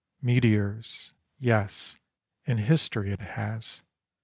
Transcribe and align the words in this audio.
Meteors— 0.19 1.13
yes, 1.37 1.99
and 2.47 2.59
history 2.61 3.11
it 3.11 3.21
has. 3.21 3.83